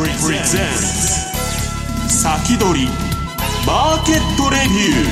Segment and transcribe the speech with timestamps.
[0.00, 1.28] presents
[2.08, 2.88] 先取り
[3.66, 5.04] マーケットレビュ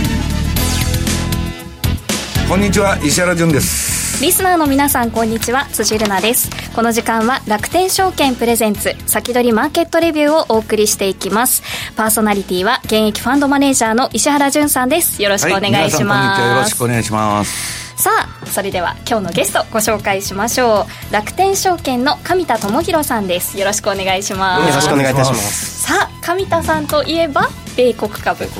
[2.47, 4.25] ーこんにちは石原潤です。
[4.25, 6.49] リスナーの皆さんこんにちは辻るなです。
[6.75, 11.63] この時間は楽天証券プレゼンツ先取りマーケットレビューをお送りしていきます。
[11.95, 15.23] パーソナリティは現役ファンドマネージャーの石原潤さんです。
[15.23, 18.11] よろしくお願いします、はい、よろしくお願いしますさ
[18.43, 21.13] あそれでは今日のゲストご紹介しましょう。
[21.13, 23.59] 楽天証券の上田智博さんです。
[23.59, 24.69] よろしくお願いします。
[24.69, 25.83] よろしくお願いいたします。
[25.83, 28.51] さあ上田さんといえば米国株、うん、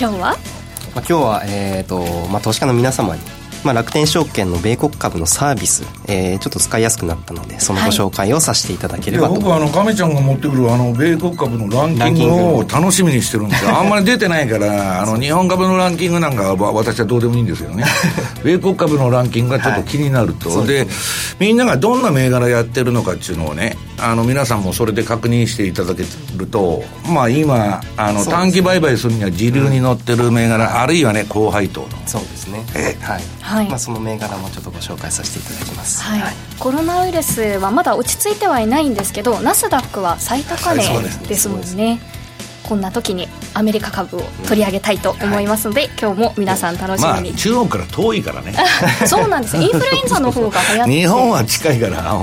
[0.00, 0.36] 今日は、まあ、
[0.94, 3.20] 今日は、えーとまあ、投資家の皆様に
[3.64, 13.70] まあ、楽天証券の米国株のサービス、えー、ちょっと使いやすくなったのでそのご紹介をさせていただければと、はい、僕はあの亀ちゃんが持ってくるあの米国株のランキングを楽しみにしてるんですよ。
[13.78, 17.84] あんまり出てないからあの日本株のランキングなんかは私はどうでもいいんですよね。
[18.42, 20.90] 米国株のランキングがちょっと気になると、はい、で、ね、
[21.38, 26.02] みんながどんな銘柄やってるのかっていうのをねあの皆さんもそれで確認していただけ
[26.36, 31.88] るとまあ今あの短期売買するには時流に乗ってる銘柄、うん、あるいはね高配当の。
[32.06, 32.64] そうですね。
[32.74, 33.68] えはい、はい。
[33.68, 40.82] まあ、その銘柄もちょっとご紹介させていただきます、はい、はい、コロナウイルスはまだ落ち着いてはいないんですけどナスダックは最高値
[41.28, 41.72] ですもんね。
[41.74, 42.00] ね、
[42.72, 45.88] こんな時にアメリカ株を取り上げたいと思いますので、うん。
[45.88, 48.54] はい、今日も皆さん楽しみに、まあ、中国から遠いからね。
[49.04, 52.18] そうなんですインフルエンザの方が流行って日本は近いから。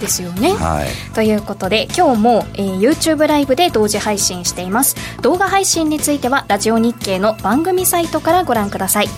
[0.00, 4.96] ですよね、はい、ということで今日も、えー、YouTube ライブで同時配信しています。
[5.22, 9.08] 動画配信についてはラジオ日経の番組サイトからご覧ください。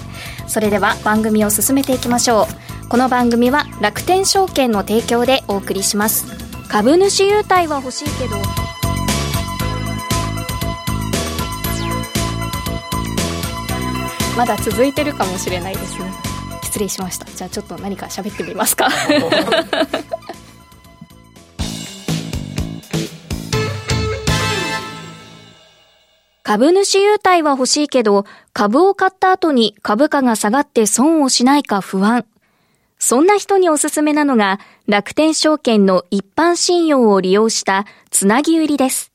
[0.47, 2.47] それでは番組を進めていきましょ
[2.85, 2.89] う。
[2.91, 6.27] この番組は楽天証券の提供でお送りします。
[6.69, 8.66] 株主優待は欲しいけど
[14.37, 16.11] まだ続いてるかもしれないですね
[16.63, 18.89] 失礼しましたじゃあちょっと何か喋ってみますか
[26.47, 32.25] 株主優待は欲しいけど、株を買った後に株価が下がって損をしないか不安。
[33.01, 39.11] そんな人におすすめなのが、楽天証券の一般信用を利用したつなぎ売りです。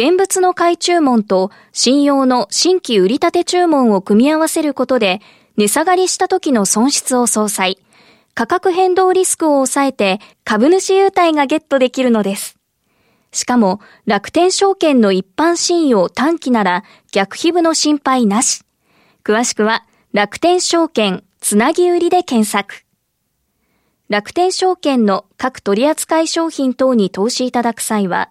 [0.00, 5.20] 現物の買い注文と信用の新規売り立て注文を組み合わせることで、
[5.58, 7.76] 値下がりした時の損失を相殺、
[8.32, 12.56] 価格変動リスクを抑えて株主優待がゲットできるのです。
[13.30, 16.82] しかも、楽天証券の一般信用短期なら
[17.12, 18.62] 逆皮膚の心配なし。
[19.22, 19.84] 詳しくは、
[20.14, 22.86] 楽天証券つなぎ売りで検索。
[24.08, 28.30] 楽天証券の各取扱商品等に投資いただく際は、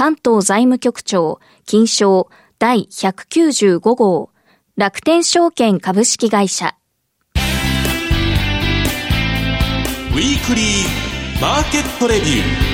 [0.00, 4.30] 関東財務局長、金賞第195号、
[4.74, 6.74] 楽天証券株式会社。
[7.34, 12.70] ウィークリーマーケットレビュー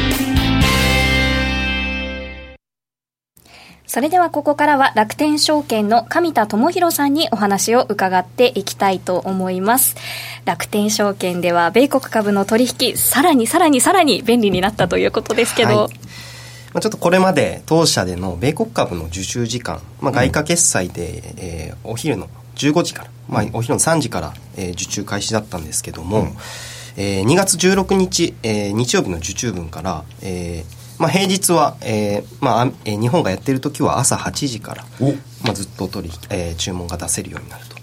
[3.88, 9.96] それではここからは楽天証券の上田智博さんにお話を伺っていきたいと思います。
[10.44, 16.06] 楽天証券では米国株の取引、さらにさらにさらに便利になったということですけど、はい
[16.76, 26.36] まあ、ちょっとこれまで当社での米国株の受注時間、まあ、外貨決済で、うん、えー、お昼の15時から、まあ、お昼の3時から、えー、受注開始だったんですけども、うん。
[26.98, 34.84] えー、2月16日、えー、日曜日の受注分から、えーまあ、平日は、えーまあえー、日本がやってる時は朝8時から、
[35.44, 37.75] まあ、ずっと取り、えー、注文が出せるようになると。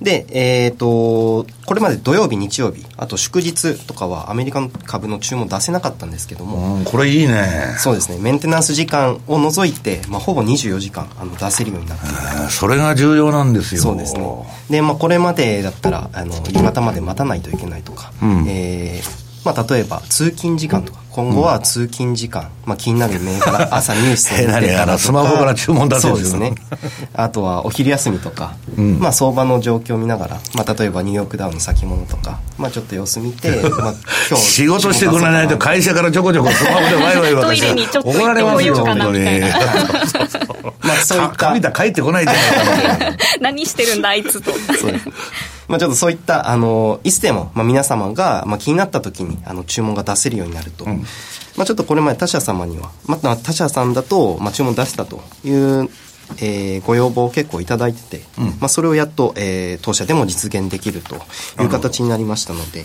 [0.00, 6.76] で、えっ、ー、と、これまで土曜日、日曜日、あと祝日とかはアメリカの株の注文出せなかったんですけども。
[6.76, 7.74] うん、これいいね。
[7.78, 8.18] そうですね。
[8.18, 12.50] メンテナンス時間を除いて、まあ、ほぼ24時間あの出せるようになっている。
[12.50, 13.82] それが重要なんですよ。
[13.82, 14.26] そうですね。
[14.70, 26.54] で、まあ、これまでだったら、あの、夕方まで待たないといけないとか、うん、えーまあ、例えば通勤時間とか今後は通勤時間、まあ、気になる銘柄朝ニュースを見てか らスマホから注文出すそうですね。
[27.14, 33.94] あとはお昼休みとか、うん、まあ、相場の状況を見ながら、まあ、例えばニューヨークダウンの先物とか、まあ、ちょっと様子見て、 まあ、
[34.28, 37.98] 今日仕事してくれないと会社からちょこちょこスマホでワイワイ渡して。
[37.98, 39.24] 怒られますよ本当に。
[40.82, 44.52] まあそういった神田帰ってこないじゃない何してるんだあいつと。
[44.52, 45.08] そうです
[45.70, 50.84] まあちょっとそういった、あの、いつでも、まあ皆様が、まあ気になった時に、あの、注文が出せるようになると。
[50.84, 55.88] まあちょっとこれまで他社様には、また他社さんだと、まあ注文出したという、
[56.38, 58.24] えーご要望を結構いただいてて、
[58.58, 61.14] まあそれをやっと、えー当社でも実現できると
[61.62, 62.84] いう形になりましたので、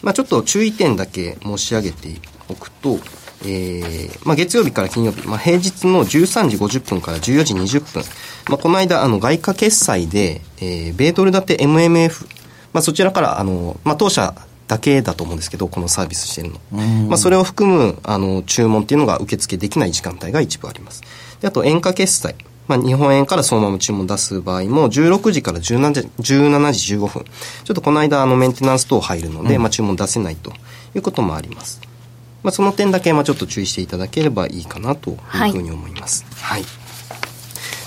[0.00, 2.16] まあちょっと注意点だけ申し上げて
[2.48, 2.98] おくと、
[3.44, 8.02] えーまあ、月曜日から金曜日、まあ、平日の13時50分から14時20分、
[8.48, 12.26] まあ、この間、あの、外貨決済で、えー、米ドル建て MMF、
[12.72, 14.34] まあ、そちらから、あの、まあ、当社
[14.68, 16.60] だけだと思うんですけど、このサービスしてるの。
[17.08, 21.02] まあ、それを含む、あの、注文っていうのが受付できない時間帯が一部あります。
[21.40, 22.34] で、あと、円価決済。
[22.68, 27.24] まあ、日本円からそのまま注文出す場合も、16時から17時 ,17 時15分。
[27.64, 30.52] ちょっとこの間、あの、メンテナンス等入るので、まあ、注文出せないと
[30.94, 31.80] いうこともあります。
[32.42, 35.16] まあ、その点だけ、まあ、ちょっと注意していただければいいかなという
[35.52, 36.24] ふうに思います。
[36.40, 36.64] はい。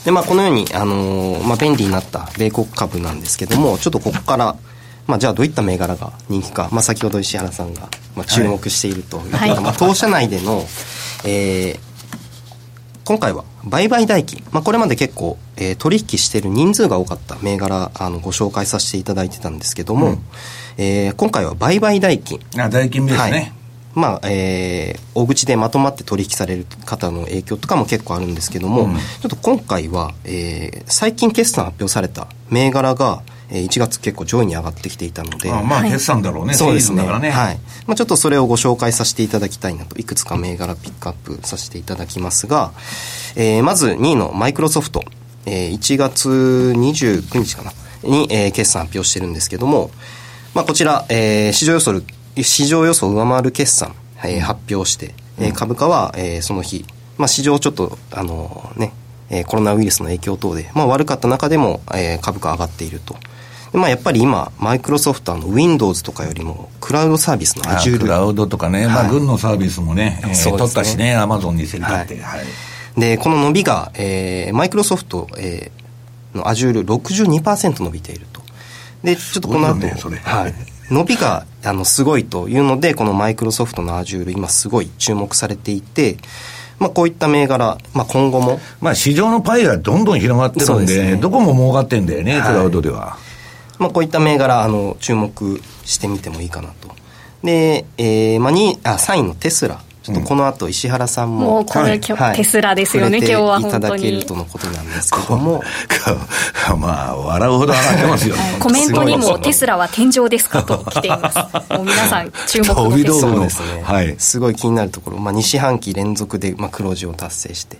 [0.05, 4.55] で、まあ、このように、あのーまあ、便利になった米国株なんですけども、ちょっとここから、
[5.07, 9.49] まあ、じゃあどういった銘柄が人気か、まあ、先ほど石原さんが、まあ、注目しているというか、はい。
[9.61, 10.65] まあ、当社内での、
[11.25, 11.85] えー
[13.07, 20.17] 今回は売買代金、まあ、これまで結構、えー取引している人数が多かった銘柄あのご紹介させていただいてたんですけども、
[20.77, 22.39] えー今回は売買代金。
[22.57, 23.53] あ代金ですね、はい
[23.95, 28.95] まあえー大口でまとまって取引される方の影響とかも結構あるんですけども、うん。
[28.95, 35.91] ちょっと今回は、えー最近決算発表された銘柄が、えー1月結構上位に上がってきていたので、あまあはい。
[35.91, 37.03] 決算だろうね、そうですね。
[37.19, 37.59] ね、はい。
[37.87, 42.73] まあちょっとそれをご紹介させていただきたいなと、いくつか銘柄ピックアップさせていただきますが、
[43.37, 45.01] えーまず2位のマイクロソフト、
[45.45, 46.29] えー1月
[46.75, 47.71] 29日かな、
[48.03, 49.89] に、えー決算発表してるんですけども、
[50.53, 52.01] まあこちら、えー市場予想、
[52.43, 53.93] 市場予想を上回る決算、
[54.23, 56.85] えー発表して、えー株価は、えーその日、
[57.17, 58.93] まあ市場ちょっと、あのね、
[59.29, 63.15] えーコロナウイルスの影響等で、まあ悪かった中でも、えー株価上がっていると。
[63.71, 69.09] でまあやっぱり今、マイクロソフトはあの Windows とかよりも、クラウドサービスのあ Azure クラウドとかね、まあ、はい。
[69.09, 70.57] 軍のサービスもね、えーね。
[70.57, 72.39] 取ったしね、アマゾンに競り勝って、はい。
[72.39, 72.47] はい。
[72.99, 78.41] で、この伸びが、えーマイクロソフト、えーの Azure 62%伸びていると。
[79.03, 79.75] で、ちょっとこの後、
[80.09, 80.53] ねはい。
[80.89, 86.17] 伸びが、あの、すごいというので、このマイクロソフトの Azure 今すごい注目されていて、
[86.79, 93.17] まあこういった銘柄、まあ今後も、まあ、市場のパイがどんどん広がってるんで、ねどこも儲かってんだよね、はいクラウドでは。
[93.79, 96.89] まあこういった銘柄、あの、注目してみてもいいかなと。
[97.43, 99.81] で、えー、まあ2、あ、3位のテスラ。
[100.05, 104.35] ちょっとこの後石原さんも、もうこれ、はい今日テスラですよね、今日はいた本当にだけると。
[104.35, 105.63] のことなんですけども、
[106.77, 108.35] まあ、笑うほど上がってますよ。
[108.59, 111.37] コメントにもテスラは天井ですかと来ています。
[111.73, 113.81] もう皆さん注目のテスラそうですね。
[113.83, 117.77] はいすごい気になるところ、まあ、2四半期連続で、まあ、黒字を達成して、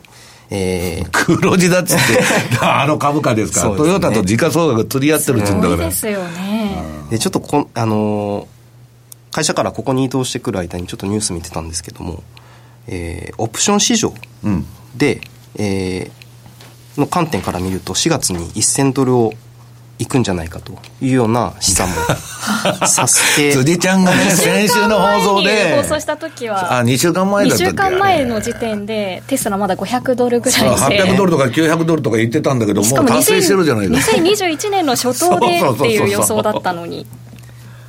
[0.50, 2.01] えー 黒字だっつって、
[2.60, 6.18] あの株価ですから、ねトヨタと時価総額釣り合ってるっつうんだからすごいで。
[6.18, 6.75] すよね。
[7.12, 8.55] で、ちょっとこん、あのー
[9.36, 12.24] 会社からここに移動してくる間にちょっとニュース見てたんですけども、
[12.88, 14.14] えーオプション市場
[14.46, 14.66] うん。
[14.96, 15.20] で、
[15.58, 19.34] えーの観点から見ると、4月に1000ドルを
[20.00, 20.72] いくんじゃないかと
[21.02, 21.96] いうような試算も
[22.88, 27.70] させて、辻ちゃんがね、 先週の放送で、放送した時は、あ、2週間前だ2ったっけ？
[27.72, 30.70] 週間前の時点で、テスラまだ500ドルぐらいで。
[31.04, 34.16] 800ドルとか900ドルとか言ってたんだけど、ももう達成してるじゃないですか。
[34.18, 37.06] 2021年の初頭でっていう予想だったのに。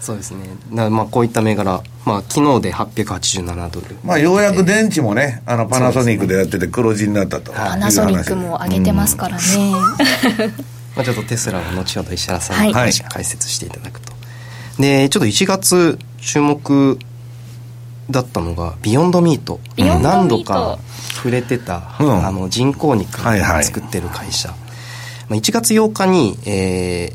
[0.07, 0.47] そうですね。
[0.71, 3.97] なまあ、こういった銘柄、まあ、昨日で887ドル。
[4.05, 7.53] まあ、ようやく電池もね、あの、パナソニックでやってて黒字になったと。
[7.53, 9.43] パナソニックも上げてますからね。
[10.95, 14.13] まあ、ちょっとテスラは後ほど石原さんはいに詳しく解説していただくと。
[14.79, 16.99] で、ちょっと1月注目
[18.09, 19.59] だったのが、ビヨンドミート。
[19.77, 20.79] 何度か
[21.17, 24.51] 触れてた、うんあの人工肉はいはい作ってる会社。
[25.29, 27.13] まあ、1月8日に、え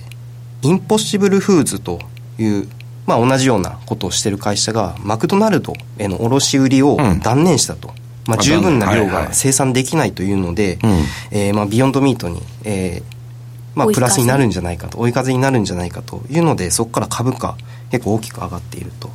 [0.61, 1.99] ー、インポッシブルフーズと
[2.37, 2.67] いう、
[3.11, 7.19] まあ、同じようなことをしてる会社が、マクドナルドへの卸売りをうん。
[7.19, 7.89] 断念したと。
[8.27, 10.91] まあ、あ十分な量が生産できないというので、うん。
[11.31, 13.21] えーまあ、ビヨンドミートに、えー
[13.75, 17.55] まあ、プラスになるんじゃないかと追い風になるんじゃないかというのでそこから株価
[17.89, 19.09] 結構大きく上がっていると。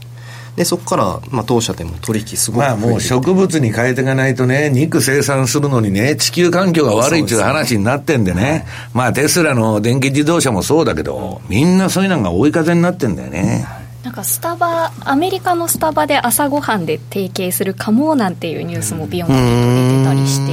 [0.57, 13.67] でそこから、まあ、当社でも取引すごくまあもう植物に変えていかないとね、肉生産するのにね、地球環境が悪いっていう話になってんでね、まあテスラの電気自動車もそうだけど、みんなそういうのが追い風になってんだよね。
[14.07, 19.51] なんかスタバ、アメリカのスタバで朝ごはんで提携するかもなんていうニュースもビヨンドミート
[19.83, 20.47] 出てたりし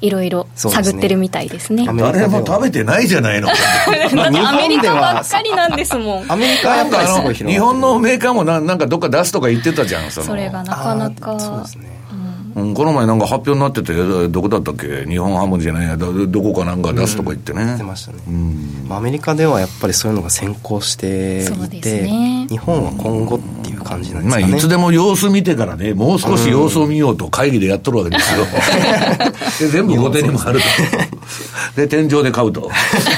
[0.00, 1.86] て、いろいろ探ってるみたいですね。
[1.88, 3.50] アメリカでは誰も食べてないじゃないの。
[4.48, 6.24] アメリカばっかりなんですもん。
[6.26, 10.26] アメリカはやっぱ日本のメーカーもななんかどっか出すとか言ってたじゃん、その。
[10.26, 11.88] それがなかなかそうですね
[12.56, 13.92] うん、この前なんか発表になってて、
[14.28, 15.04] どこだったっけ？
[15.04, 17.64] 日本ハムじゃないや、どどこかなんか出すとか言ってね。
[17.66, 18.18] 言ってましたね、
[18.88, 22.46] まあアメリカではやっぱりそういうのが先行していて、すね。
[22.48, 28.46] 日本は今後っていう感じなんですまあ、かね、いつでも様子見てからね、もう少し様子を見ようと会議でやっとるわけですよ。
[29.60, 30.66] で、全部後手にもあると。
[31.76, 32.70] で、天井で買うと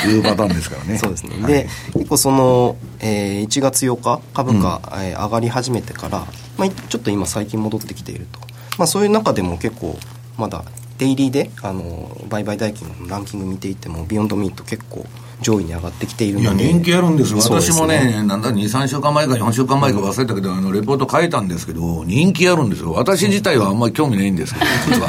[0.08, 0.98] いうパターンですからね。
[0.98, 1.52] そうですね、はい。
[1.52, 6.26] で結構その、えー1月8日株価、えー上がり始めてから、
[6.56, 8.40] まあ、ちょっと今最近戻ってきていると、
[8.78, 9.98] まあ、そういう中でも結構
[10.36, 10.64] まだ
[10.98, 15.04] デイリーであの売買代金のランキング見ていてもビヨンドミート結構
[15.40, 17.38] 上位に上がってきているいや、ので人気あるんですよ。
[17.38, 22.92] 私もね、なんだ、2、3週間前か4週間前か忘れたけど、あの、レポート書いたんですけど、人気あるんですよ。
[22.92, 24.66] 私自体はあんまり興味ないんですけど、
[24.96, 25.08] 実は。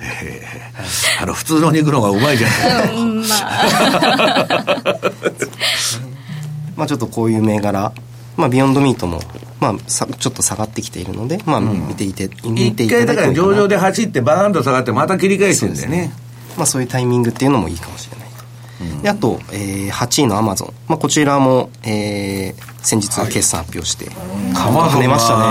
[0.00, 0.50] えー
[1.20, 3.50] あの、普通の肉の方がうまいじゃないですか。
[6.76, 7.92] まあ、ちょっとこういう銘柄、
[8.40, 9.20] まあ、ビヨンドミートも、
[9.60, 16.12] まあ、さちょっと下がってきているので、まあ、見ていて、見てい一回だからただいてもいいかな上場で走ってバーンと下がってまた切り返してるんだよね。
[16.56, 18.28] まあ、そういうタイミングっていうのもいいかもしれない
[18.96, 19.02] と。
[19.02, 24.10] であと、えー8位のアマゾン、まあ、こちらも、えー先日決算発表して、
[24.54, 25.42] アマゾン跳ねましたね。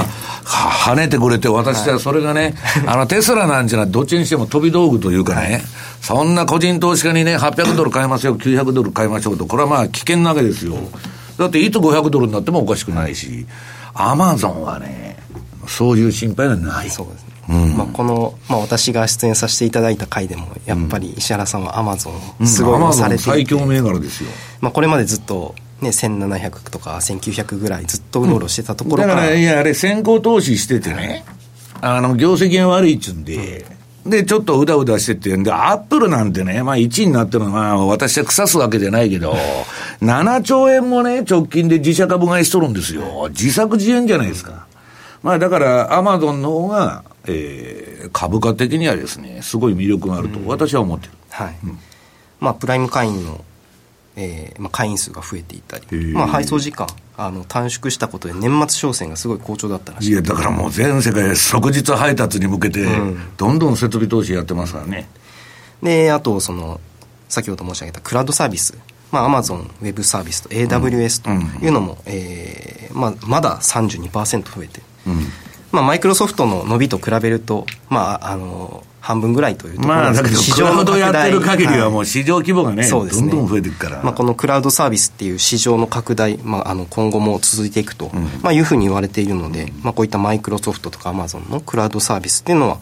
[0.45, 2.55] は跳ねてくれて、私はそれがね、
[2.87, 5.63] あの、テスラなんていうのはどっちにしても飛び道具というかね、
[6.01, 10.73] そんな個人投資家にね、800ドル買いますよ、900ドル買いましょうと、これはまあ危険なわけですよ。
[11.39, 13.45] だっていつ500ドルになってもおかしくないし、
[13.93, 15.17] アマゾンはね、
[15.67, 16.89] そういう心配はない。
[16.89, 17.29] そうですね。
[17.77, 24.29] まあ、この、まあ、私が出演させていただいた回でも、やっぱり石原さんはアマゾンをすごいされていて、最強銘柄ですよ。
[24.59, 31.23] まあ、これまでずっと、ね、1700とか1900ぐらいずっとうろうろしてたところから、だから、いや、あれ、先行投資しててね、
[31.81, 33.65] あの、業績が悪いっちゅうんで、
[34.09, 39.35] で、ちょっとうだうだしてってん、で、アップルなんてね、まあ1位になってるのは、私は腐すわけじゃないけど、
[40.01, 43.27] 7兆円もね、直近で自社株買いしとるんですよ。
[43.29, 44.67] 自作自演じゃないですか。
[45.23, 51.13] まあだから、アマゾンの方が、えー、株価的にはですね、すごい魅力があると私は思ってる。
[51.29, 51.55] はい。
[52.39, 53.43] まあ、プライム会員の、
[54.21, 60.11] えーまあ、会員数が増えていたりー、まあ、配送時間、あの、短縮したことで年末商戦がすごい好調だったらしい。
[60.11, 62.85] いや、だからもう全世界即日配達に向けて、
[63.37, 65.07] どんどん設備投資やってますからね。
[65.81, 66.81] で、あと、その、
[67.29, 68.77] 先ほど申し上げたクラウドサービス、
[69.11, 74.81] まあ、アマゾンウェブサービスと AWS というのも、えーまあ、まだ32%増えて、
[75.71, 84.03] まあ、マイクロソフトの伸びと比べると、まあ、あの、半分ぐらいというところまあ、だけど、市クラウドやってる限りはもはう市場規模がね、そうですねどんどん増えていくから。
[84.03, 88.11] まあ、このクラウドサービスっていう市場の拡大、まあ、あの今後も続いていくと、
[88.41, 92.79] まあ、いうふうに言われているので、まあ、こういったマイクロソフトとかアマゾンのクラウドサービスっていうのは、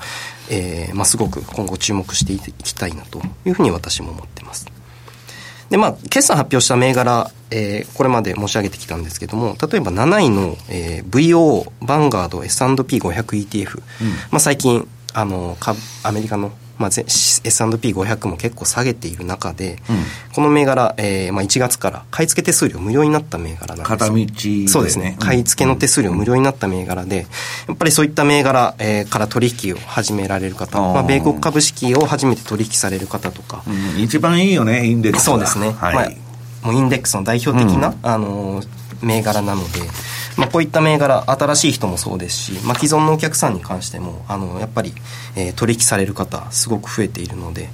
[0.49, 4.65] えーまあ、すごく今後注目していきたいなというふうに私も思ってます。
[5.69, 13.79] で、まあ、決算発表した銘柄、えーこれまで申し上げてきたんですけども、例えば7位の、えー VO、バンガード S&P500ETF、
[14.31, 19.79] まあ、最近、あの、株アメリカの、まあ、ぜ S&P500 も結構下げている中で、
[20.33, 23.91] この銘柄、えーまあ、1月から買い付け手数料無料になった銘柄なんです。
[23.91, 24.25] よ片道
[24.61, 25.15] でそうですね。
[25.19, 27.25] 買い付けの手数料無料になった銘柄で、
[27.67, 34.01] やっぱりそういった銘柄、えーから取引を始められる方、まあ、米国株式を初めて取引される方とか、うん。
[34.03, 35.35] 一番いいよね、インデックスは。
[35.35, 35.71] そうですね。
[35.79, 35.95] はい。
[35.95, 36.11] まあ、
[36.63, 38.67] もうインデックスの代表的な、あのー
[39.03, 39.79] 銘柄なので、
[40.37, 44.91] まあ、こういった銘柄、新しい人もそうですし、まあ、既存のお客さんに関しても、あのやっぱり、
[45.35, 47.69] えー取引される方、すごく増えているので、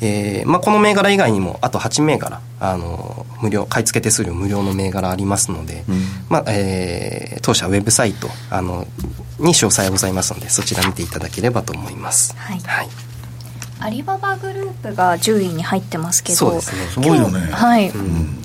[0.00, 5.84] えーまあ、この銘柄以外にも、あと8銘柄、あのー無料、買い付け手数料無料の銘柄ありますので、
[6.30, 8.86] まあえー当社ウェブサイト、あの
[9.38, 12.34] に詳細がございますので、そちら見ていただければと思います。
[12.38, 12.60] はい。
[12.60, 12.88] はい
[13.82, 17.40] アリババグループが10位に入ってますけどねすごいよね。
[17.50, 17.90] はい、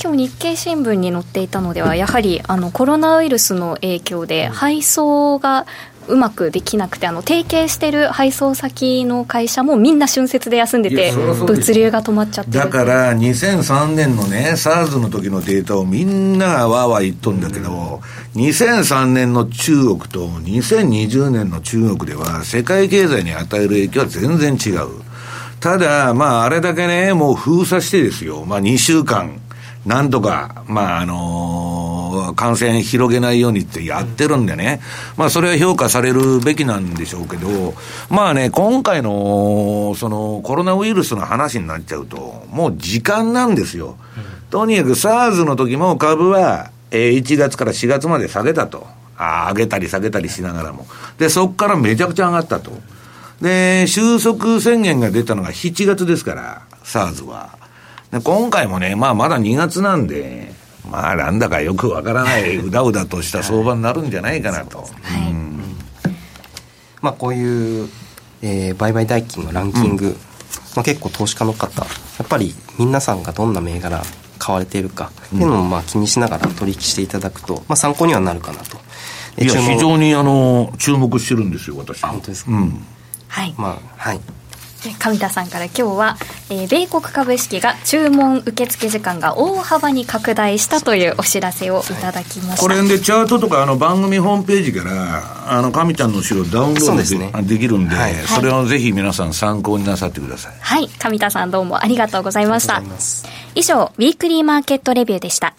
[0.02, 5.68] 今日日経新聞に載っていたのでは やはりあのコロナウイルスの影響で配送が
[6.08, 12.58] うまくできなくてあの提携してる配送先の会社もみんな春節で休んでいて物流が止まっちゃってる。
[12.58, 18.02] だから、2003年のね、SARS の時のデータをみんながわーわー言っとんだけど、
[18.36, 25.07] 2003年の中国と2020年の中国では、世界経済に与える影響は全然違う。
[25.60, 29.42] ただ、まあ、あれだけね、もう封鎖してですよ、まあ、2週間、
[29.86, 34.82] なんとか、まあ、あの感染広げないようにってやってるんでね、
[35.16, 37.74] まあ、それは評価されるべきなんでしょうけど、
[38.10, 43.98] まあね、今回の、その、コロナウイルスの話になっちゃうと、もう時間なんですよ。
[44.50, 48.88] とにかく SARS の時も株は、えー1月から4月まで下げたと。
[49.18, 50.86] あ上げたり下げたりしながらも。
[51.18, 52.72] で、そこからめちゃくちゃ上がったと。
[53.42, 57.58] で、収束宣言が出たのが7月ですから、SARS は。
[58.12, 60.54] で今回もね、まあまだ2月なんで、
[60.90, 64.88] まあなんだかよくわからない、うだうだとした相場になるんじゃないかなと。
[65.30, 65.48] うん。
[67.02, 67.90] まあ、こういう、
[68.42, 70.14] えー、売買代金のランキング、うん、
[70.76, 71.88] まあ、結構投資家の方や
[72.24, 74.02] っぱり皆さんがどんな銘柄
[74.40, 78.78] 買われているかっていうのもまあ気にしながら取引していただくと、まあ、参考にはなるかなと。
[79.40, 82.84] いや非常にあの注目してるんですよ私本当ですか、うん、
[83.28, 83.54] はい。
[83.58, 84.20] まあはい。
[85.00, 86.18] 上田さんから今日は、
[86.50, 100.54] えー、米国株式が注文受付時間が大幅に拡大したというお知らせをいただきました、これでチャートとかあの番組ホームページからあの上ちゃんの後ろダウンロードで,、ね、できるんで、はい、それをぜひ皆さん参考になさってください。
[100.60, 100.88] はい。
[100.88, 102.82] 上田さんどうもありがとうございました。
[103.56, 105.54] 以上ウィークリーマーケットレビューでした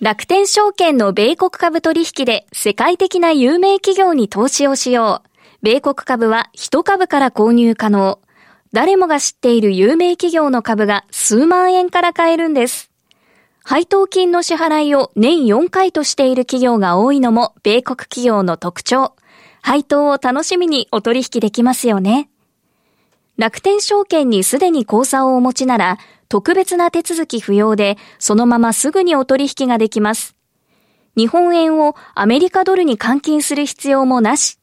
[0.00, 5.28] 楽天証券の米国株取引で世界的な有名企業に投資をしよう。
[5.60, 8.18] 米国株は1株から購入可能。
[8.72, 12.90] 誰もが知っている有名企業の株が数万円から買えるんです。
[13.62, 19.14] 配当金の支払いを年4回としている企業が多いのも米国企業の特徴。
[19.60, 22.30] 配当を楽しみにお取引できますよね。
[23.36, 25.98] 楽天証券にすでに口座をお持ちなら、
[26.30, 30.36] 特別な手続き不要で、そのまますぐにお取引ができます。
[31.16, 34.60] 日本円をアメリカドルに換金する必要もなし。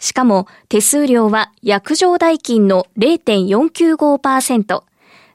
[0.00, 4.82] しかも手数料は約定代金の0.495%。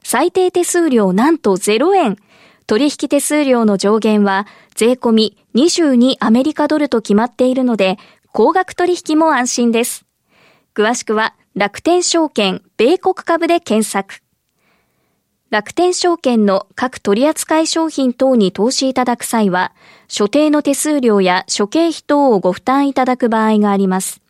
[0.04, 2.18] 最低手数料なんと0円。
[2.66, 7.96] 取引手数料の上限は税込み22アメリカドルと決まっているので、
[8.32, 10.04] 高額取引も安心です。
[10.74, 14.20] 詳しくは楽天証券米国株で検索。
[15.50, 19.72] 楽天証券の各取扱商品等に投資いただく際は、
[20.06, 24.22] 所定の手数料や諸経費等をご負担いただく場合があります。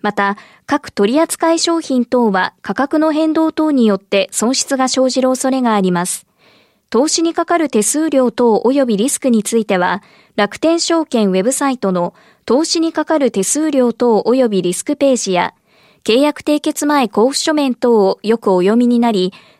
[0.00, 6.26] また、各取扱商品等は価格の変動等によって損失が生じる恐れがあります。
[6.90, 10.02] 投資にかかる手数料等及びリスクについては、
[10.34, 12.14] 楽天証券ウェブサイトの
[12.46, 15.54] 投資にかかる手数料等及びリスクページや、
[16.02, 19.32] 契約締結前交付書面等をよくお読みになり、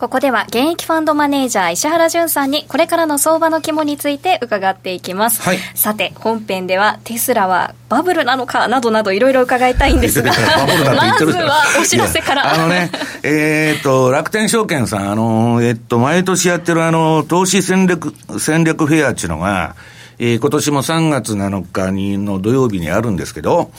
[0.00, 10.32] ここでは現役ファンドマネージャー石原淳さんにこれからの相場の肝について伺っていきます、はい、さて本編ではテスラはバブルなのかなどなどいろいろ伺いたいんですが。
[10.32, 12.54] まずはお知らせから。
[12.54, 12.90] あのね
[13.22, 19.76] えー、っと楽天証券さんあのえっと毎年やってるあの投資戦略戦略フェアっていうのが
[20.18, 23.70] えー、今年も3月7日にの土曜日にあるんですけど、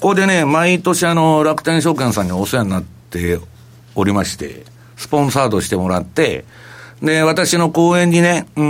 [0.00, 3.40] ここでね、毎年あの、楽天証券さんにお世話になって
[3.94, 4.64] おりまして、
[4.98, 6.44] スポンサードしてもらって、
[7.02, 8.62] で、私の講演にね、う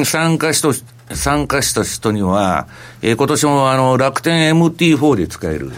[0.00, 0.72] ん、参加しと、
[1.14, 2.66] 参加した人には、
[3.02, 5.70] えー、今年もあの、楽天 MT4 で使える、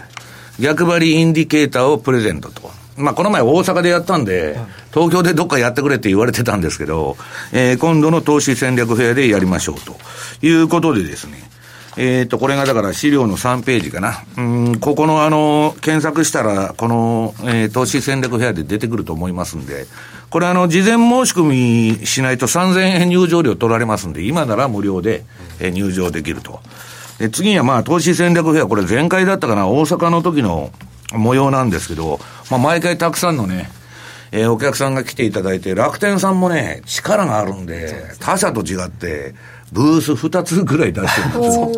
[0.59, 2.71] 逆張りインディケーターをプレゼントと。
[2.97, 4.57] まあ、この前大阪でやったんで、
[4.93, 7.17] 東京でどっかやってくれって言われてたんですけど、
[7.51, 9.97] えー、今度の投資戦略フェアでやりましょうと
[10.41, 11.43] いうことでですね、
[11.97, 14.23] えっ、ー、と、これがだから資料の3ページかな。
[14.37, 19.85] うん、ここのあの、検索したら、この、えー、投資戦略フェアで出てくると思いますんで、
[20.29, 21.43] これあの、事前申し込
[21.99, 25.23] みしないと3000円入場料取られますんで、今なら無料で、
[25.59, 26.59] えー、入場できると。
[27.19, 30.71] で、次はまあ、投資戦略フェア、これ前回だったかな、大阪の時の
[31.13, 32.19] 模様なんですけど、
[32.51, 33.69] まあ、毎回たくさんのね、
[34.31, 39.33] えー、お客さんが来ていただいて、楽天さんもね、力があるんで、他社と違って、
[39.75, 41.71] ブース2つぐらい出してるんですよ。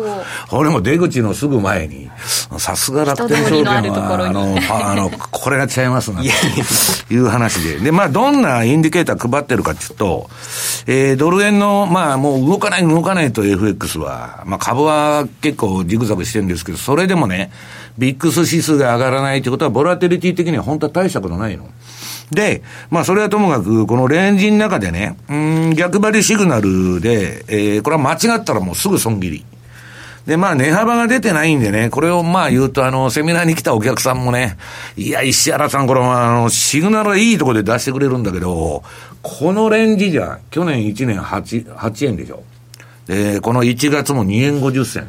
[0.52, 2.08] 俺も出口のすぐ前に、
[2.56, 7.78] さすが楽天証券は、あの、あの、これが違いますな、という話で。
[7.80, 10.30] で、まあ、どんなインディケーター配ってるかっていうと、
[10.86, 17.50] えー、ドル円の、まあ、もう動かない動かないと FX は、まあ、株は結構ジグザグしてるんですけど、それでもね、
[17.98, 21.68] ビックス指数が上がらないということは、ボラテリティ的には本当は大したことないの。
[22.30, 29.44] で、まあそれはともかく、このレンジの中でね、うん、逆張りシグナルで、えー、これは間違ったらもうすぐ損切り。
[30.28, 34.58] で、まあ、値幅が出てないんでね、これをまあ言うと、あの、セミナーに来たお客さんもね、
[34.94, 38.82] いや、石原さん、これは、あの、シグナルはいいとこで出してくれるんだけど、
[39.22, 42.42] このレンジじゃ、去年1年 8, 8円でしょ。
[43.06, 45.06] で、この1月も2円50銭。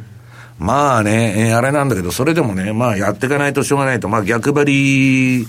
[0.58, 5.48] まあね、えー、あれなんだけど、それでもね、まあやっていかないとしょうがないと、まあ逆張り、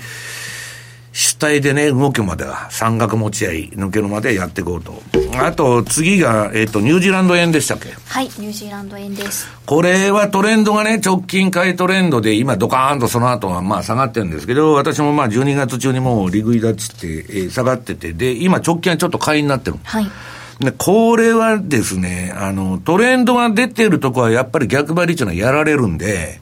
[1.13, 5.03] 主体でね、動くまでは、三角持ち合い、抜けるまでやっていこうと。
[5.43, 7.89] あと、次が、えっ、ー、と、ニュージーランド円でしたっけ？
[8.07, 9.49] はい、ニュージーランド円です。
[9.67, 19.79] これはトレンドがね、直近買いトレンドで、今ドカーンとその後はまあ下がってるんですけど、私もまあ12月中にもう利食いだっつって、えー、下がってて、で、今直近はちょっと買いになってる。
[19.83, 20.07] はい。
[20.61, 26.39] で、これはですね、あの、トレンドが出てるとこはやっぱり逆張りっていうのはやられるんで、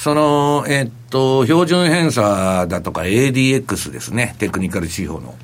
[0.00, 5.34] その、えっと、標準偏差だとか ADX ですね、テクニカル指標の。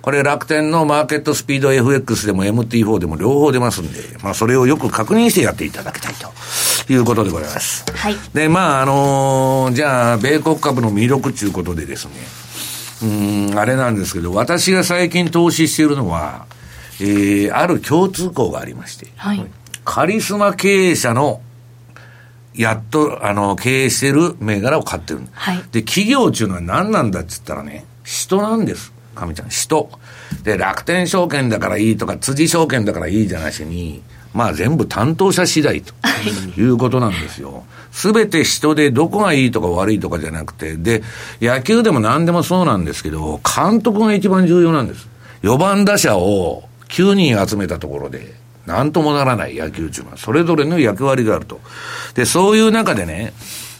[0.00, 7.84] これ楽天のマーケットスピード FX でも MT4 でも両方出ますんで、まあそれをよく確認してやっていただきたいということでございます。
[7.96, 8.14] はい。
[8.32, 12.12] で、まああのー、じゃあ、米国株の魅力ということでですね、
[13.02, 16.46] うん、あれなんですけど、私が最近投資しているのは、
[17.00, 19.44] えー、ある共通項がありまして、はい。
[19.84, 21.40] カリスマ経営者の
[22.56, 25.20] やっと、あの、経営してる銘柄を買ってる。
[25.32, 25.62] はい。
[25.72, 28.92] で、企業っていうのは何なんだっつったらね、人なんです。
[29.14, 29.90] 神ちゃん、人。
[30.42, 35.94] で、楽天証券だからいいとか、辻証券だからいいじゃなしに、まあ全部担当者次第と
[36.58, 37.64] いうことなんですよ。
[37.90, 41.02] すべて人でどこがいいとか悪いとかじゃなくて、で、
[41.40, 45.08] 野球でも何でもそうなんですけど、監督が一番重要なんです。
[45.42, 48.34] 4番打者を9人集めたところで、
[48.66, 51.60] なんともならない野球中は、それぞれの役割があると。
[52.14, 53.32] で、そういう中でね、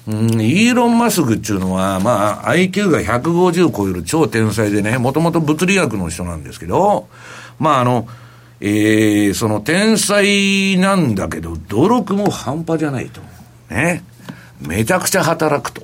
[0.07, 7.09] うん、イーロン・マスクっていうのは、まあ、IQ が150を超える超天才でね、もともと物理学の人なんですけど、
[7.59, 8.09] まあ、あの、
[8.61, 13.20] えー、その天才なんだけど、努力も半端じゃないと。
[13.68, 14.05] ね。
[14.61, 15.83] めちゃくちゃ働くと。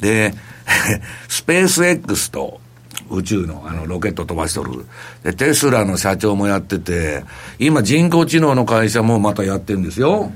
[0.00, 0.34] で、
[1.28, 2.60] スペース X と、
[3.10, 4.84] 宇宙のあのロケット飛ばしとる。
[5.22, 7.24] で、テスラの社長もやってて、
[7.58, 10.32] 今人工知能の会社もまたやってるんですよ。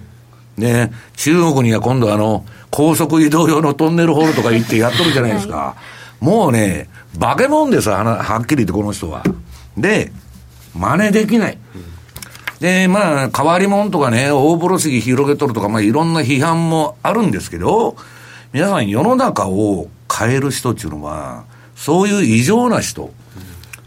[0.57, 5.57] ね、中国には今度あの、高速移動用のトンネルホールとか行ってやっとるじゃないですか。
[5.57, 5.77] は
[6.21, 9.25] い、もうね、化け物ですはっきり言ってこの人は。
[9.77, 10.13] で、
[10.75, 11.59] 真似できない。
[12.61, 17.97] で、まあ、変わり者とかね、大風呂敷広げとるとか、まあ、いろんな批判もあるんですけど、
[18.53, 21.45] 皆さん世の中を変える人っていうのは、
[21.81, 23.11] そういう異常な人、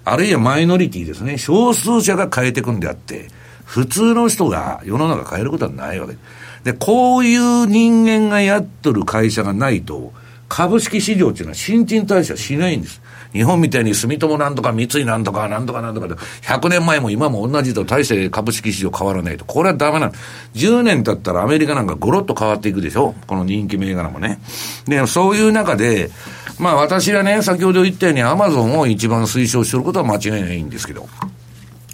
[0.03, 3.27] あるいはマイノリティですね、少数者が変えていくんであって、
[3.65, 6.15] 普通の人が世の中変えることはないわけ
[6.63, 10.12] で、こういう人間がやっとる会社がないと、
[10.49, 12.99] 株式市場っていうのは新陳代謝しないんです。
[13.32, 19.45] 日本みたいに住友なんとか三井なんとかなんとかなんとかで、100年前も今も同じと大して株式市場変わらないと。
[19.45, 20.13] これはダメなの。
[20.53, 23.15] 10年経ったらアメリカなんかゴロッと変わっていくでしょ？
[23.25, 24.39] この人気銘柄もね。
[24.86, 26.12] で、そういう中で、
[26.59, 31.07] まあ私はね、先ほど言ったようにアマゾンを一番推奨してることは間違いないんですけど、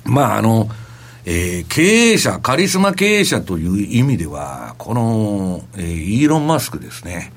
[0.05, 0.69] まああの、
[1.25, 1.81] えー、経
[2.13, 7.31] 営者、カリスマ経営者という意味では、この、えー、イーロン・マスクですね。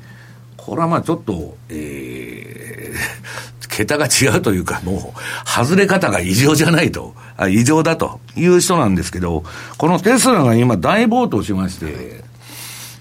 [0.57, 9.45] これはまあちょっと、えー、桁が違うというか、もう、外れ方が異常じゃないと、あ異常だという人なんですけど、
[9.79, 12.23] このテスラが今大暴騰しまして、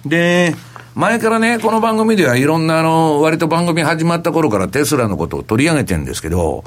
[0.05, 0.55] で、
[0.95, 6.65] 前からね、この番組ではいろんなあの、割と番組始まった頃からテスラのことを取り上げてるんですけど、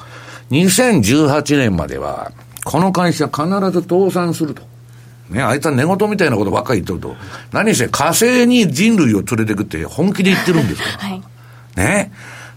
[0.51, 2.33] 2018年までは、
[2.65, 4.63] この会社必ず倒産すると。
[5.29, 7.17] ね、あいつは寝言みたいなことばっかり言ってると、
[7.53, 10.87] 何せ火星に人類を連れてくって本気で言ってるんですよ。
[10.99, 11.23] はい。
[11.77, 12.13] ね。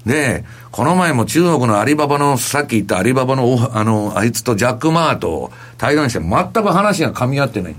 [0.05, 7.75] で、この前も中国のアリババの、さっき言ったアリババの、あの、あいつとジャック・マーと対談して全く話が噛み合ってない。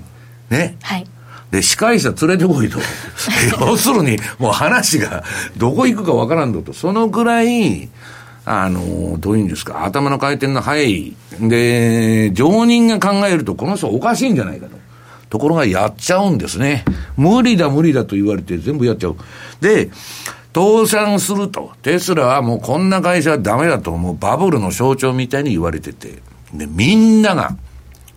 [0.50, 0.76] ね。
[0.82, 1.06] はい。
[1.50, 2.78] で、司会者連れてこいと。
[3.60, 5.24] 要するに、もう話が
[5.56, 6.72] どこ行くかわからんのと。
[6.72, 7.88] そのぐらい、
[8.44, 11.14] あの、どういうんですか、頭の回転の速い。
[11.40, 14.78] で、常人が考えると、この人おかしいんじゃないかと。
[15.30, 16.84] ところがやっちゃうんですね。
[17.16, 19.16] 無理だ無理だと言われて全部やっちゃう。
[19.60, 19.90] で、
[20.54, 21.72] 倒産すると。
[21.82, 23.90] テスラはもうこんな会社はダメだと。
[23.92, 26.22] もうバブルの象徴みたいに言われてて。
[26.54, 27.56] で、みんなが、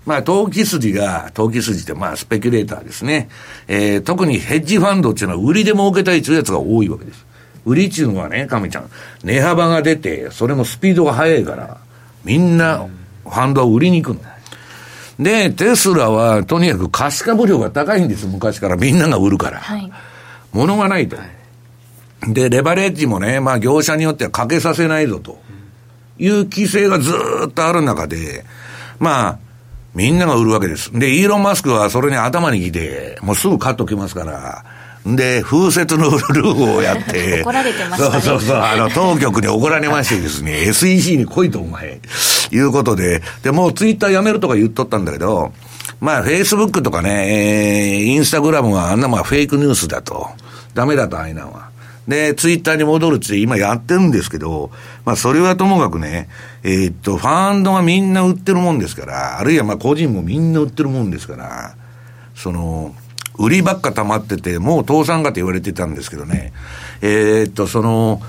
[0.06, 3.30] まあ、投機筋が、投機筋ってまあ、スペキュレーターですね。
[3.68, 7.26] えー、特にヘッジファンドっていうのは売りで儲けたいというやつが多いわけです。
[7.66, 8.90] 売りっていうのはね、亀ちゃん、
[9.24, 11.78] 値幅が出て、それもスピードが速いから、
[12.24, 12.88] みんな、
[13.24, 14.22] ファンドは売りに行くの。
[15.20, 18.76] で、テスラは、とにかく貸し株量が高いんです、昔から。
[18.76, 19.60] みんなが売るから。
[19.60, 19.92] はい。
[20.52, 21.18] 物がないと。
[22.28, 25.40] で、レバレッジもね、まあ、業者によってはかけさせないぞと。
[26.18, 27.12] いう規制がず
[27.48, 28.46] っとある中で、
[29.00, 29.40] まあ、
[29.94, 30.98] みんなが売るわけです。
[30.98, 34.64] で、イーロン・マスクはそれに頭に来て、もうすぐカットきますから、
[35.06, 42.00] で、風雪のルールをやって、 怒られてました、ね、そうそうそう、あの、当局に怒られましてですね、 SEC に来いとお前、
[42.52, 45.52] いうことで、で、もうツイッターやめるとか言っとったんだけど、
[46.00, 50.30] まあ、フェイスブックとかね、えー、インスタグラムはあんなまあフェイクニュースだと。
[50.74, 51.71] ダメだと、あいなは。
[52.12, 54.70] で、ツイッターに戻るって今やってるんですけど、
[55.06, 56.28] まあそれはともかくね、
[56.62, 61.76] えー、っと、ファンドがみんな売ってるもんですから、あるいはまあ個人もみんな売ってるもんですから、
[62.36, 62.94] その、
[63.40, 66.52] 売りばっか溜まってて、もう倒産かって言われてたんですけどね、
[67.02, 68.22] えー、っと、その、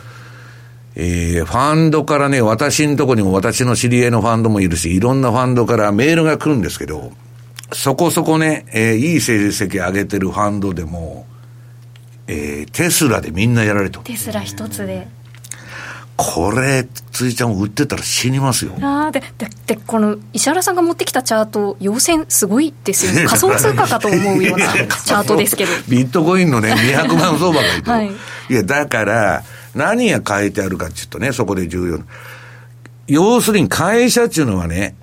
[0.94, 7.12] えー、ファンドからね、私のとこにも私の知り合いのファンドもいるし、いろんなファンドからメールが来るんですけど、
[7.72, 11.26] そこそこね、えー、いい成績上げてるファンドでも、
[12.26, 15.08] えー、テスラでみんなやられてテスラ一つで。
[16.16, 18.72] これ、ついちゃん売ってたら死にますよ。
[18.80, 23.26] あででで、この石原さんが持ってきたチャート、陽線すごいですよね。
[23.26, 25.72] 仮想通貨かと思うようなチャートですけど。
[25.88, 27.90] ビットコインのね、200万相場がいいと。
[27.90, 28.10] はい、
[28.50, 29.42] いや、だから、
[29.74, 32.04] 何が書いてあるかっていうとね、そこで重要な。
[33.08, 34.94] 要するに会社っていうのはね、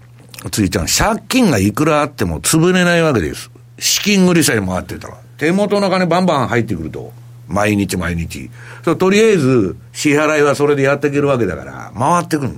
[0.51, 3.51] ついちゃん、借金がいくらあっても潰れないわけです。
[3.77, 5.17] 資金繰りさえ回ってたら。
[5.39, 7.11] 手元の金バンバン入ってくると。
[7.47, 8.51] 毎日毎日。
[8.85, 12.51] そとりあえず、支払いはそれでやっていけるわけだから、回ってくる。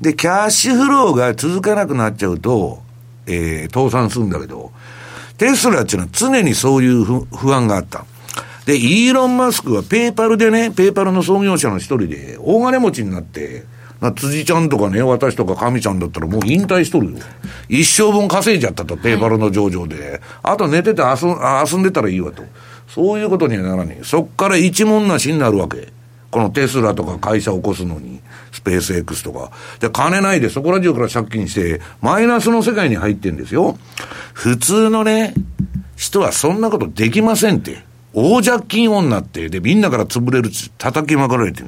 [0.00, 2.82] で、キャッシュフローが続かなくなっちゃうと、
[3.26, 4.70] えー、倒産するんだけど、
[5.38, 8.04] テスラっていうのは常にそういう不安があった。
[8.66, 13.64] で、イーロン・マスクはペーパルでね、ペーパルの創業者の一人で、大金持ちになって、
[14.00, 17.18] 辻ちゃんとかね、私とか神ちゃんだったらもう引退しとるよ。
[17.68, 20.20] 一生分稼いじゃったと、ペーパルの上場で。
[20.42, 22.44] あと寝てて遊遊んでたらいいわと。
[22.88, 23.98] そういうことにはならない。
[24.02, 25.88] そっから一文なしになるわけ。
[26.30, 28.20] このテスラとか会社を起こすのに、
[28.52, 29.50] スペース X とか。
[29.80, 33.78] で、金ないでそこら中から借金して、マイナスの世界に入ってんですよ。
[34.32, 35.34] 普通のね、
[35.96, 37.82] 人はそんなことできませんって。
[38.12, 41.66] 大借金女って、で、みんなから潰れる叩きまくられてる。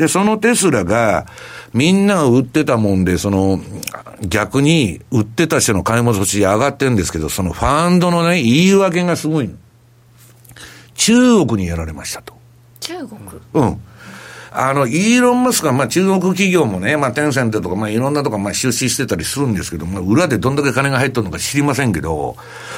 [0.00, 1.26] で、そのテスラが、
[1.74, 3.60] みんなが売ってたもんで、その、
[4.26, 9.50] 逆に売ってた人の買い戻し上がってるんですけど、そのファンドのね、言い訳がすごい
[10.94, 12.32] 中国にやられましたと。
[12.80, 13.20] 中国？
[13.52, 13.80] うん。
[14.52, 22.36] あの、イーロン・マスクは、まあ、中国企業もね、まあ、テンセントとか、まあ、いろんなとこ、まあ、出資してたりするんですけど、まあ、裏でどんだけ金が入ってるのか知りませんけど、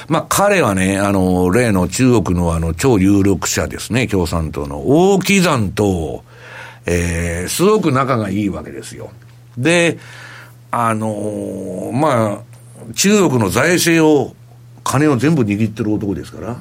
[0.08, 6.24] まあ、彼はね、あの、例の中国のあの、超有力者ですね、共産党の、大木山と、
[6.86, 9.10] えー、すごく仲がいいわけですよ。
[9.56, 9.98] で、
[10.70, 14.34] あのー、まあ、中国の財政を、
[14.82, 16.56] 金を全部握ってる男ですから、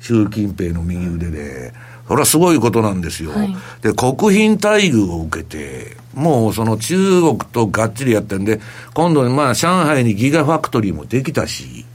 [0.00, 1.72] 習近平の右腕で、
[2.08, 3.30] それはすごいことなんですよ。
[3.30, 8.60] はい、で、国賓待遇を受けて、もうその中国とがっちりやってんで、
[8.92, 11.86] 今度まあ上海にギガファクトリーもできたし、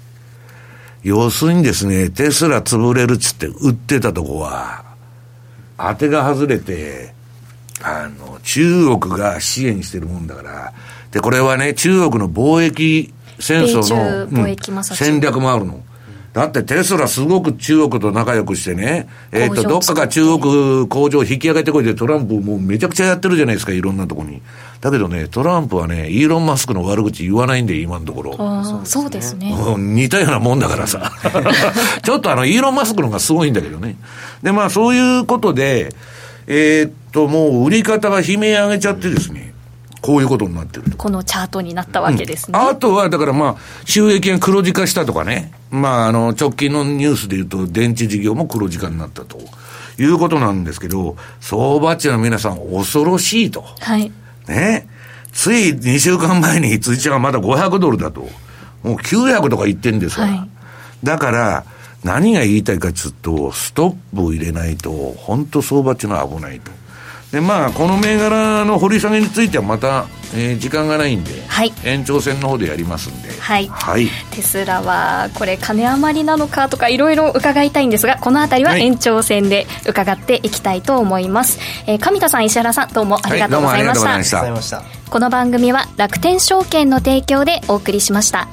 [1.04, 4.84] 要するにですね、テスラ潰れるっつって売ってたとこは、
[5.78, 7.14] 当てが外れて、
[7.82, 10.74] あの、中国が支援してるもんだから、
[11.12, 15.82] で、これはね、中国の貿易戦争の、うん、戦略もあるの。
[16.38, 24.44] だってテスラすごく中国と仲良くしてね、えっ、ー、と、どっかが中国工場引き上げてこいでトランプもうめちゃくちゃやってるじゃないですか、いろんなとこに。
[24.80, 28.36] だけどね、トランプはね、イーロン・マスクの悪口言わないんで、今のところ。
[28.38, 29.52] ああ、そうですね。
[29.78, 31.12] 似たようなもんだからさ。
[32.06, 33.96] ちょっとあの、イーロン・マスクの方がすごいんだけどね。
[34.44, 35.90] で、まあそういうことで、
[36.46, 39.56] えー、っと、もう売り方が悲鳴上げちゃってですね、
[40.02, 42.60] こういうことになってるこのチャートになったわけですね。
[42.60, 49.40] うん、あとは、だからまあ、収益が黒字化したとかね、まあ、あの、直近のニュースで言うと、電池事業も黒字化になったと
[50.00, 53.66] いうことなんですけど、相場っちゅうのは皆さん恐ろしいと。
[53.80, 54.12] はい。
[54.48, 54.88] ね。
[55.34, 58.22] つい2週間前に、ツイッチがまだ500ドルだと。
[58.84, 60.28] もう900とか言ってんですから。
[60.28, 60.50] はい、
[61.04, 61.66] だから、
[62.04, 66.72] 何が言いたいかっつうと、ストップを入れないと、本当相場っていうのは危ないと。
[67.32, 84.84] でまあ、この銘柄の掘り下げについてはまた、えー、時間がないんで、はい、延長戦の方でやりますんで、はい、はい、テスラはこれ金余りなのかとかいろいろ伺いたいんですがこの辺りは延長戦で伺っていきたいと思います、はい、えー、上田さん石原さんどうもありがとうございました,、はい、した。
[85.10, 88.48] この番組は楽天証券の提供でお送りしました